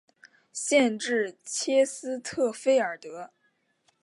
[0.51, 3.29] 县治切斯特菲尔德。